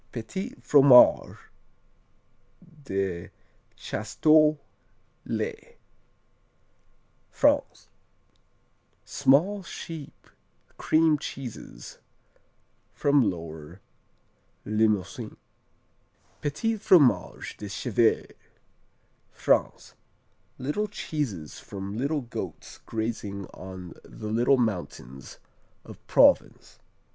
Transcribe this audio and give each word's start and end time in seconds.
Petits 0.11 0.55
Fromages 0.63 1.37
de 2.85 3.29
Chasteaux, 3.75 4.57
les 5.27 5.77
France 7.29 7.87
Small, 9.05 9.61
sheep 9.61 10.27
cream 10.75 11.19
cheeses 11.19 11.99
from 12.91 13.29
Lower 13.29 13.79
Limousin. 14.65 15.37
Petits 16.41 16.77
Fromages 16.79 17.55
de 17.57 17.67
Chèvre 17.67 18.31
France 19.31 19.93
Little 20.57 20.87
cheeses 20.91 21.59
from 21.59 21.95
little 21.95 22.21
goats 22.21 22.79
grazing 22.87 23.45
on 23.53 23.93
the 24.03 24.31
little 24.31 24.57
mountains 24.57 25.37
of 25.85 25.99
Provence. 26.07 26.79